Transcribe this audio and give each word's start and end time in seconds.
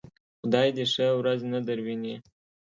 خدای 0.41 0.69
دې 0.75 0.85
ښه 0.93 1.07
ورځ 1.19 1.41
نه 1.53 1.59
درويني. 1.67 2.15